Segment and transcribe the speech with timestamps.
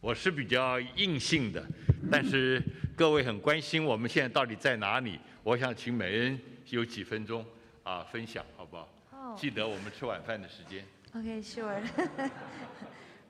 [0.00, 1.64] 我是比较硬性的，
[2.10, 2.62] 但是
[2.96, 5.18] 各位很关心我们现在到底在哪里。
[5.42, 7.44] 我想请每人有几分钟
[7.82, 8.88] 啊分享，好不好？
[9.10, 10.84] 哦记得我们吃晚饭的时间。
[11.14, 11.82] OK, sure.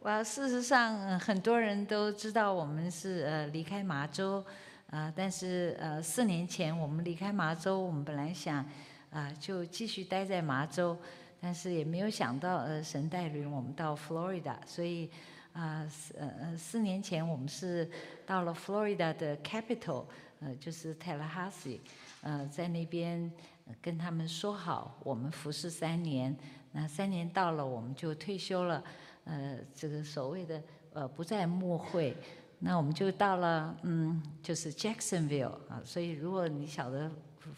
[0.00, 4.44] 我事实上、呃很多人都知道我们是呃离开麻州，
[4.90, 8.64] 啊、但是呃四年前我们离开麻州，我们本来想
[9.10, 10.96] 啊、就继续待在麻州，
[11.40, 15.08] 但是也没有想到呃神带领我们到 Florida，所以
[15.52, 17.90] 啊四呃呃四年前我们是
[18.26, 20.04] 到了 Florida 的 capital，
[20.40, 21.80] 呃就是 Tallahassee，
[22.22, 23.32] 呃在那边
[23.80, 26.36] 跟他们说好，我们服侍三年。
[26.70, 28.84] 那三年到了，我们就退休了，
[29.24, 32.14] 呃，这个所谓的呃不再牧会，
[32.58, 37.10] 那我们就到了嗯，就是 Jacksonville 啊，所以如果你晓得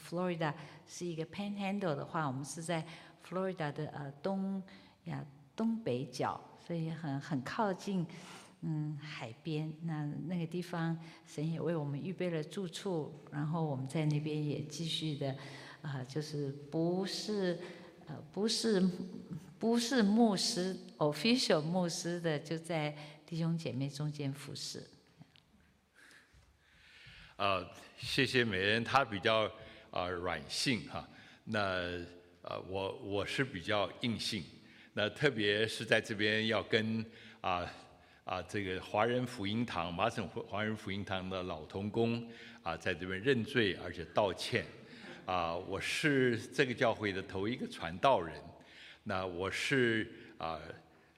[0.08, 0.54] Florida
[0.86, 2.86] 是一个 Panhandle 的话，我们是在
[3.28, 4.62] Florida 的呃东
[5.04, 5.22] 呀
[5.56, 8.06] 东北角，所以很很靠近
[8.62, 9.72] 嗯海边。
[9.82, 15.36] 那那个地方，神也为我们预备了住处，然后我们在那边也继续的
[15.82, 17.58] 啊、就是不是。
[18.06, 18.82] 呃，不是
[19.56, 22.92] 不是牧师，official 牧师的，就在
[23.24, 24.82] 弟兄姐妹中间服侍。
[27.36, 27.64] 呃，
[27.96, 29.48] 谢谢美人，她比较
[29.92, 31.08] 啊、软性哈。
[31.44, 31.60] 那
[32.42, 34.42] 呃，我我是比较硬性。
[34.92, 37.04] 那特别是在这边要跟
[37.40, 37.64] 啊
[38.24, 42.28] 啊这个华人福音堂麻省华人福音堂的老童工
[42.62, 44.64] 啊，在这边认罪而且道歉。
[45.26, 48.34] 啊，我是这个教会的头一个传道人。
[49.04, 50.60] 那我是啊，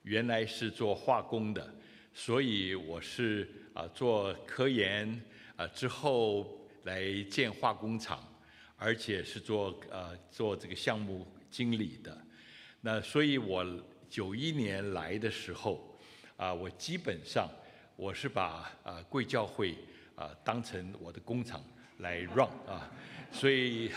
[0.02, 1.74] 原来是做化工的，
[2.12, 5.18] 所以我是啊做科研
[5.56, 8.22] 啊之后来建化工厂，
[8.76, 12.14] 而且是做呃做这个项目经理的。
[12.84, 13.64] 那所以我
[14.10, 15.96] 九一年来的时候
[16.36, 17.48] 啊，我基本上
[17.94, 19.76] 我是把啊贵教会
[20.16, 21.62] 啊当成我的工厂
[21.98, 22.90] 来 run 啊，
[23.30, 23.88] 所以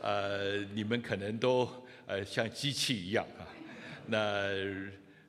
[0.00, 1.68] 呃你们可能都
[2.06, 3.44] 呃像机器一样啊，
[4.06, 4.48] 那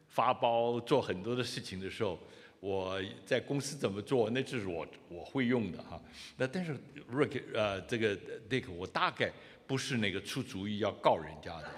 [0.07, 2.17] 发包做很多的事情的时候，
[2.61, 6.01] 我在公司怎么做，那就是我我会用的哈。
[6.37, 6.73] 那但是
[7.11, 8.15] Rick 呃这个
[8.49, 9.29] Dick 我大概
[9.67, 11.69] 不是那个出主意要告人家的。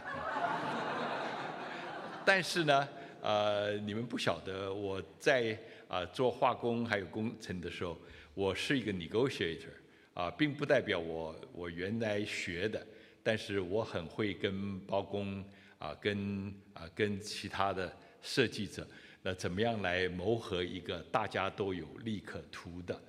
[2.26, 2.88] 但是呢，
[3.22, 7.96] 呃，你们不晓得我在啊、做化工还有工程的时候，
[8.34, 9.70] 我是一个 negotiator
[10.16, 12.86] 啊、并不代表我我原来学的，
[13.22, 15.46] 但是我很会跟包工
[15.78, 18.88] 啊、跟啊、跟其他的设计者，
[19.22, 23.00] 那怎么样来谋合一个大家都有利可图的？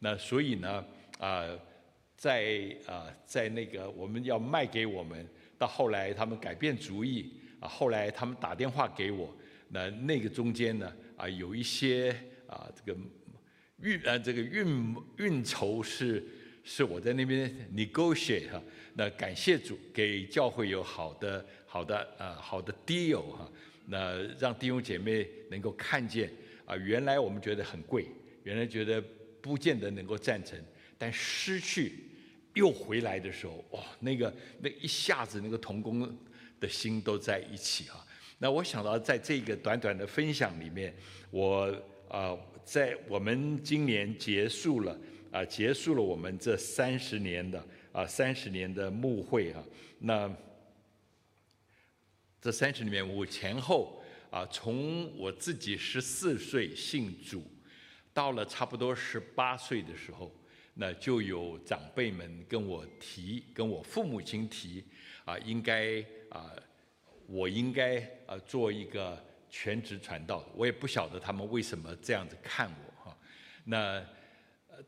[0.00, 0.84] 那所以呢，
[1.18, 1.48] 啊、
[2.16, 5.26] 在啊、在那个我们要卖给我们，
[5.56, 7.32] 到后来他们改变主意
[7.68, 9.34] 后来他们打电话给我，
[9.68, 12.10] 那那个中间呢啊有一些
[12.46, 12.98] 啊这个
[13.80, 16.24] 运啊这个运运筹是
[16.62, 18.62] 是我在那边 negotiate 哈、
[18.94, 23.50] 那感谢主给教会有好的好的呃好的 deal 哈、
[23.86, 26.30] 那让弟兄姐妹能够看见
[26.64, 28.06] 啊原来我们觉得很贵，
[28.44, 29.02] 原来觉得
[29.42, 30.58] 不见得能够赞成，
[30.96, 31.92] 但失去
[32.54, 36.16] 又回来的时候，哇，那个那一下子那个童工
[36.64, 38.02] 的心都在一起哈、
[38.38, 40.94] 那我想到在这个短短的分享里面，
[41.30, 41.70] 我
[42.08, 44.98] 啊、在我们今年结束了
[45.30, 49.62] 啊、结束了我们这三十年的啊三十年的牧会啊，
[49.98, 50.34] 那
[52.40, 57.42] 这三十年我前后啊，从我自己十四岁信主，
[58.12, 60.32] 到了差不多十八岁的时候，
[60.74, 64.84] 那就有长辈们跟我提，跟我父母亲提
[65.24, 66.52] 啊，应该啊，
[67.28, 70.44] 我应该啊做一个全职传道。
[70.56, 73.16] 我也不晓得他们为什么这样子看我哈、
[73.64, 74.04] 那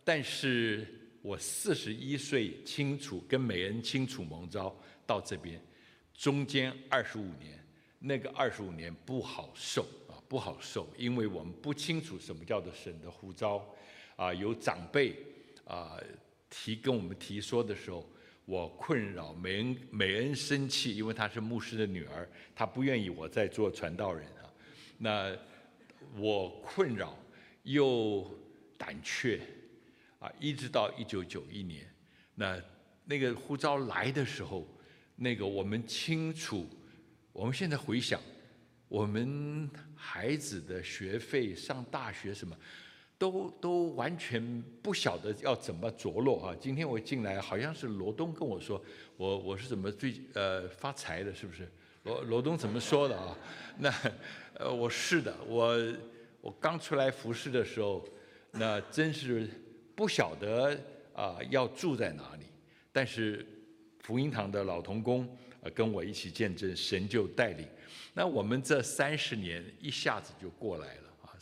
[0.05, 0.87] 但是
[1.23, 4.77] 我四十一岁清楚跟美恩清楚蒙召
[5.07, 5.63] 到这边，
[6.13, 7.65] 中间二十五年，
[8.01, 13.65] 那个二十五年不好受啊，不好受，因为我们不清楚什么叫做神的呼召
[14.17, 15.17] 啊，有长辈
[15.65, 15.97] 啊
[16.51, 18.05] 提跟我们提说的时候，
[18.47, 24.47] 我困扰，美恩美恩生气，因为她是牧师的女儿，她不愿意我再做传道人啊，
[24.97, 25.37] 那
[26.17, 27.19] 我困扰
[27.65, 28.33] 又
[28.79, 29.41] 胆怯
[30.21, 31.93] 啊，一直到一九九一年，
[32.37, 32.63] 那
[33.05, 34.65] 那个呼召来的时候，
[35.17, 36.69] 那个我们清楚，
[37.33, 38.21] 我们现在回想，
[38.87, 42.57] 我们孩子的学费、上大学什么，
[43.19, 46.57] 都都完全不晓得要怎么着落啊！
[46.61, 48.83] 今天我进来，好像是罗东跟我说，
[49.17, 51.67] 我我是怎么最呃发财的，是不是？
[52.05, 53.37] 罗罗东怎么说的啊？
[53.79, 53.91] 那
[54.55, 55.77] 呃，我是的，我
[56.41, 58.07] 我刚出来服侍的时候，
[58.53, 59.49] 那真是
[59.95, 60.79] 不晓得
[61.15, 62.45] 啊要住在哪里。
[62.93, 63.45] 但是
[64.01, 65.29] 福音堂的老童工
[65.75, 67.67] 跟我一起见证，神就带领。
[68.13, 71.33] 那我们这三十年一下子就过来了啊。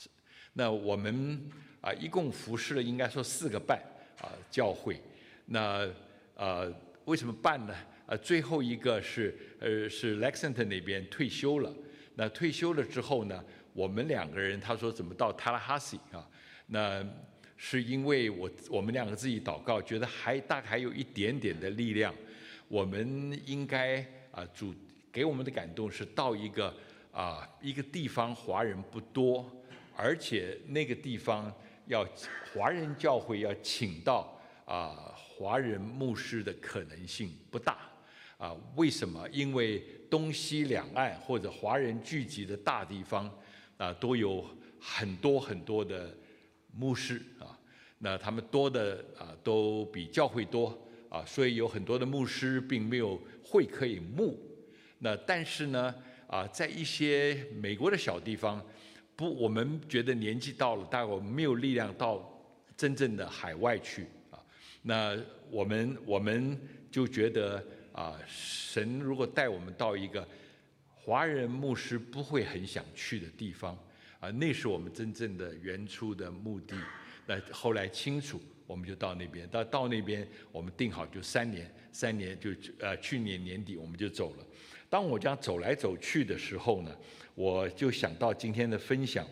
[0.53, 1.51] 那我们
[1.85, 3.79] 啊一共服侍了应该说四个半
[4.19, 4.99] 啊教会。
[5.45, 5.87] 那
[6.35, 6.73] 呃
[7.05, 7.75] 为什么半呢？
[8.07, 11.71] 呃最后一个是呃是 Lexington 那边退休了。
[12.15, 13.45] 那退休了之后呢，
[13.75, 16.27] 我们两个人他说怎么到 Tallahassee 啊？
[16.67, 17.05] 那
[17.57, 22.15] 是因为我我们两个自己祷告，觉得还大概还有一点点的力量，
[22.69, 24.75] 我们应该啊主
[25.13, 26.75] 给我们的感动是到一个
[27.13, 29.51] 啊一个地方华人不多，
[29.97, 31.53] 而且那个地方
[31.87, 32.07] 要
[32.53, 37.79] 华人教会要请到啊华人牧师的可能性不大
[38.39, 38.57] 啊？
[38.77, 39.29] 为什么？
[39.31, 43.31] 因为东西两岸或者华人聚集的大地方
[43.77, 44.45] 啊，都有
[44.81, 46.17] 很多很多的
[46.77, 47.59] 牧师啊，
[47.99, 50.79] 那他们多的啊都比教会多
[51.09, 54.39] 啊，所以有很多的牧师并没有会可以牧。
[54.99, 55.95] 那但是呢
[56.27, 58.65] 啊，在一些美国的小地方，
[59.17, 62.29] 不，我们觉得年纪到了，但我们没有力量到
[62.77, 64.39] 真正的海外去啊。
[64.83, 65.17] 那
[65.51, 66.59] 我们我们
[66.91, 67.65] 就觉得。
[67.95, 70.27] 啊，神如果带我们到一个
[70.97, 73.79] 华人牧师不会很想去的地方，
[74.19, 76.75] 啊，那是我们真正的原初的目的。
[77.25, 79.49] 那后来清楚，我们就到那边。
[79.49, 84.47] 到到那边，我们定好就三年，三年就呃去年年底我们就走了。
[84.89, 86.97] 当我这样走来走去的时候呢，
[87.35, 89.27] 我就想到今天的分享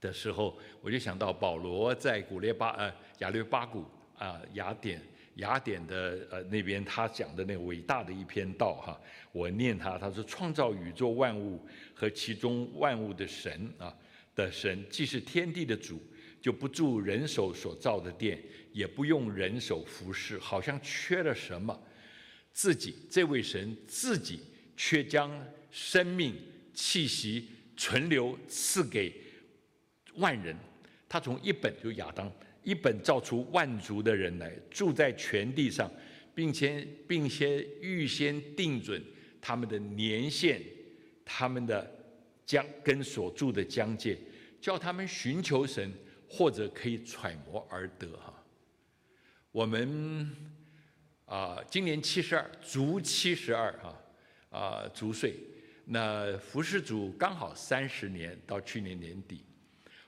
[0.00, 3.84] 的时候，我就想到保罗在古列巴呃雅略巴谷
[4.16, 5.00] 啊雅典。
[5.36, 9.00] 雅典的呃那边，他讲的那个伟大的一篇道哈，
[9.32, 11.64] 我念他，他说创造宇宙万物
[11.94, 13.94] 和其中万物的神啊
[14.34, 16.02] 的神，既是天地的主，
[16.40, 18.42] 就不住人手所造的殿，
[18.72, 21.78] 也不用人手服侍，好像缺了什么，
[22.52, 24.40] 自己这位神自己
[24.76, 25.30] 却将
[25.70, 26.34] 生命
[26.72, 29.14] 气息存留赐给
[30.14, 30.56] 万人，
[31.08, 32.30] 他从一本就亚当。
[32.62, 35.90] 一本造出万族的人来住在全地上，
[36.34, 39.02] 并且并且预先定准
[39.40, 40.60] 他们的年限，
[41.24, 41.90] 他们的
[42.44, 44.14] 疆跟所住的疆界，
[44.60, 45.90] 叫他们寻求神，
[46.30, 48.32] 或者可以揣摩而得哈。
[49.50, 50.30] 我们
[51.26, 54.00] 啊，今年七十二，足七十二哈
[54.50, 55.34] 啊足岁，
[55.84, 59.44] 那服侍主刚好三十年，到去年年底，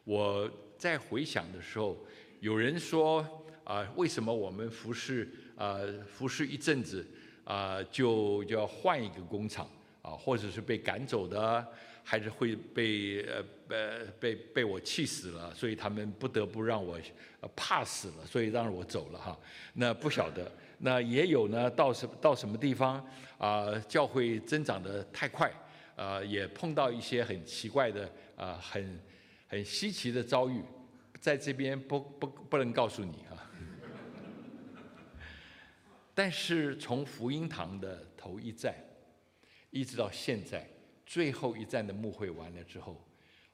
[0.04, 0.48] 我
[0.78, 1.98] 在回想的时候。
[2.40, 3.24] 有人说
[3.62, 5.78] 啊，为什么我们服侍啊
[6.08, 7.06] 服侍一阵子
[7.44, 9.70] 啊就就要换一个工厂
[10.02, 11.66] 啊，或者是被赶走的，
[12.04, 16.98] 还是会被呃呃被被我气死了，所以他们不得不让我
[17.56, 19.38] 怕死了，所以让我走了哈。
[19.74, 23.04] 那不晓得，那也有呢，到什到什么地方
[23.38, 25.50] 啊，教会增长的太快
[25.96, 29.00] 啊，也碰到一些很奇怪的啊很
[29.46, 30.62] 很稀奇的遭遇。
[31.20, 33.48] 在这边不不不能告诉你啊，
[36.12, 38.74] 但是从福音堂的头一站，
[39.72, 40.64] 一直到现在
[41.04, 43.04] 最后一站的牧会完了之后，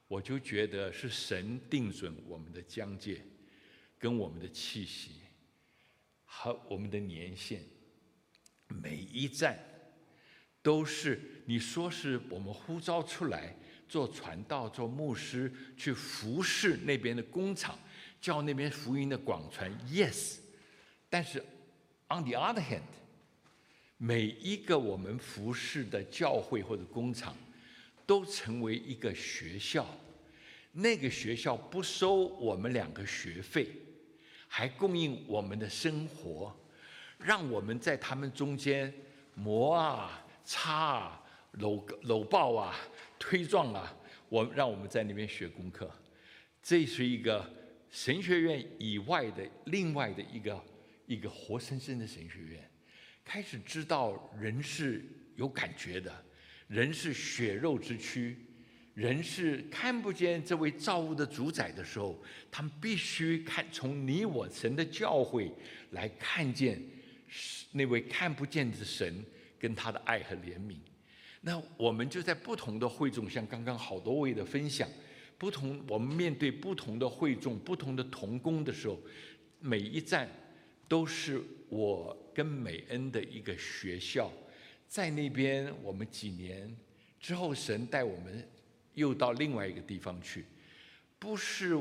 [0.07, 3.19] 我就觉得是神定准我们的疆界，
[3.97, 5.21] 跟我们的气息
[6.25, 7.61] 和我们的年限，
[8.67, 9.57] 每一站
[10.61, 13.55] 都是你说是我们呼召出来。
[13.89, 17.75] 做传道、做牧师，去服侍那边的工厂，
[18.21, 19.67] 叫那边福音的广传。
[19.87, 20.37] Yes，
[21.09, 21.39] 但是
[22.07, 22.83] on the other hand，
[24.01, 27.35] 每一个我们服侍的教会或者工厂，
[28.07, 29.85] 都成为一个学校。
[30.71, 33.67] 那个学校不收我们两个学费，
[34.47, 36.55] 还供应我们的生活，
[37.17, 38.93] 让我们在他们中间
[39.35, 42.73] 磨啊、擦啊、搂搂抱啊。
[43.19, 43.93] 推撞啊！
[44.29, 45.91] 我让我们在那边学功课，
[46.63, 47.45] 这是一个
[47.91, 50.63] 神学院以外的另外的一个
[51.05, 52.68] 一个活生生的神学院。
[53.31, 55.05] 开始知道人是
[55.35, 56.11] 有感觉的，
[56.67, 58.35] 人是血肉之躯，
[58.95, 62.19] 人是看不见这位造物的主宰的时候，
[62.49, 65.51] 他们必须看从你我神的教诲
[65.91, 66.81] 来看见
[67.71, 69.23] 那位看不见的神
[69.59, 70.77] 跟他的爱和怜悯。
[71.41, 74.89] 那我们就在不同的会众，像刚刚好多位的分享，
[75.37, 78.99] 不同我们面对不同的会众、不同的同工的时候，
[79.59, 80.27] 每一站
[80.87, 84.31] 都是我跟美恩的一个学校。
[84.87, 86.75] 在那边，我们几年
[87.19, 88.47] 之后，神带我们
[88.95, 90.45] 又到另外一个地方去。
[91.19, 91.77] 不是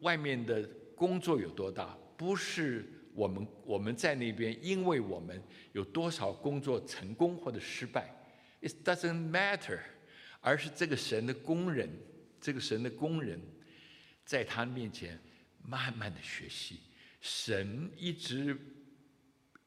[0.00, 0.62] 外面的
[0.94, 2.84] 工作有多大，不是
[3.14, 8.14] 我们我们在那边，因为我们有多少工作成功或者失败
[8.60, 9.80] ，it doesn't matter，
[10.40, 11.88] 而是这个神的工人，
[12.40, 13.40] 这个神的工人，
[14.24, 15.18] 在他面前
[15.64, 16.78] 慢慢的学习，
[17.20, 18.56] 神一直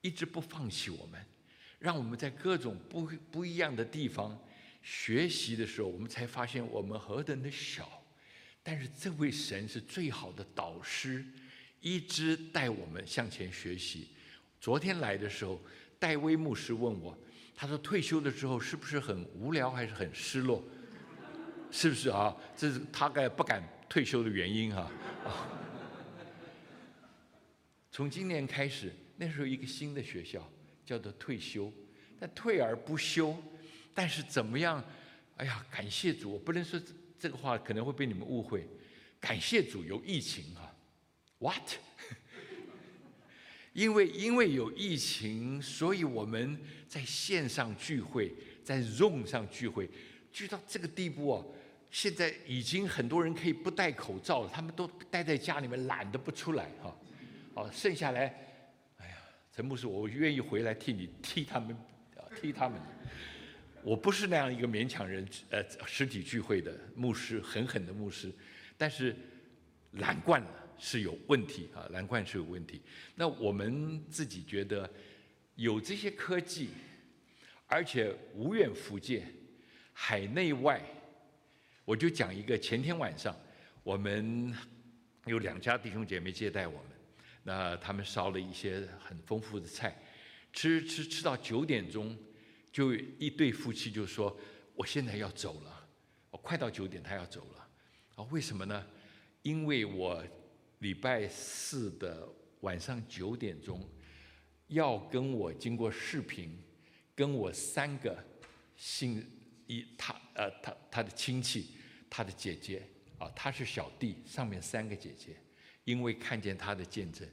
[0.05, 1.19] 一直不放弃我们，
[1.79, 4.39] 让我们在各种不不一样的地方
[4.83, 7.89] 学习的时候，我们才发现我们何等的小。
[8.61, 11.25] 但是这位神是最好的导师，
[11.81, 14.09] 一直带我们向前学习。
[14.61, 15.59] 昨天来的时候，
[15.97, 17.17] 戴威牧师问我，
[17.55, 20.63] 他说退休的时候是不是很无聊，还是很失落？
[21.71, 22.35] 是不是啊？
[22.55, 24.87] 这是他该不敢退休的原因哈。
[27.91, 30.49] 从今年开始，那时候一个新的学校
[30.85, 31.71] 叫做退休，
[32.19, 33.35] 但退而不休。
[33.93, 34.83] 但是怎么样？
[35.37, 36.79] 哎呀，感谢主，我不能说。
[37.17, 38.67] 这个话可能会被你们误会，
[39.21, 40.75] 感谢主有疫情啊
[41.39, 41.71] ，what？
[43.73, 48.31] 因为因为有疫情，所以我们在线上聚会，
[48.63, 49.89] 在 Zoom 上聚会，
[50.31, 51.43] 聚到这个地步啊，
[51.89, 56.95] 现在已经很多人可以不戴口罩了，他们都待在家里面，懒得不出来哈。
[57.55, 58.44] 好，剩下来，
[59.55, 61.73] 陈牧师，我愿意回来替你替他们
[62.17, 62.77] 啊，替他们。
[63.83, 68.29] 我不是那样一个勉强人，呃，实体聚会的牧师，狠狠的牧师，
[68.77, 69.15] 但是
[69.93, 72.81] 懒惯了是有问题啊，懒惯是有问题。
[73.15, 74.89] 那我们自己觉得
[75.55, 76.71] 有这些科技，
[77.67, 79.23] 而且无远弗届，
[79.93, 80.81] 海内外，
[81.85, 83.33] 我就讲一个，前天晚上
[83.83, 84.53] 我们
[85.27, 86.91] 有两家弟兄姐妹接待我们，
[87.47, 89.95] 那他们烧了一些很丰富的菜，
[90.51, 92.17] 吃吃吃到九点钟。
[92.71, 94.37] 就一对夫妻就说
[94.75, 95.87] ：“我现在要走了，
[96.29, 97.69] 我快到九点，他要走了。
[98.15, 98.85] 啊，为什么呢？
[99.43, 100.21] 因为我
[100.79, 102.27] 礼拜四的
[102.59, 103.87] 晚上九点钟
[104.67, 106.61] 要跟我经过视频，
[107.15, 108.21] 跟我三个
[108.75, 109.25] 姓
[109.67, 111.77] 一他呃他他的亲戚，
[112.09, 112.85] 他的姐姐
[113.19, 115.37] 啊，他是小弟，上面三个姐姐，
[115.85, 117.25] 因为看见他的见证，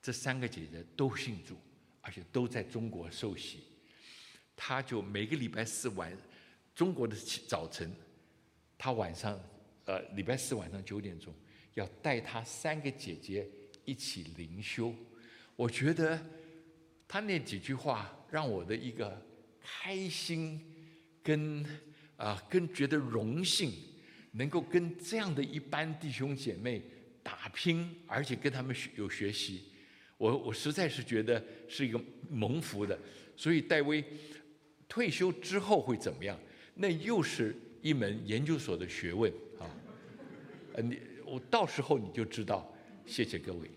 [0.00, 1.56] 这三个姐姐都信主，
[2.00, 3.64] 而且都在中国受洗。”
[4.56, 6.16] 他就每个礼拜四晚，
[6.74, 7.16] 中国的
[7.48, 7.90] 早晨，
[8.78, 9.38] 他晚上，
[9.86, 11.34] 呃，礼拜四晚上九点钟，
[11.74, 13.48] 要带他三个姐姐
[13.84, 14.94] 一起灵修。
[15.56, 16.20] 我觉得
[17.08, 19.20] 他那几句话让我的一个
[19.60, 20.60] 开心，
[21.22, 21.64] 跟
[22.16, 23.72] 啊，跟觉得荣幸，
[24.32, 26.82] 能够跟这样的一班弟兄姐妹
[27.32, 29.62] 打拼，而且跟他们学有学习，
[30.18, 31.98] 我我实在是觉得是一个
[32.28, 32.98] 蒙福的。
[33.34, 34.04] 所以戴威。
[34.88, 36.38] 退休之后会怎么样？
[36.74, 39.64] 那又是一门研究所的学问啊！
[40.74, 42.70] 呃，你我到时候你就知道。
[43.06, 43.70] 谢谢各位。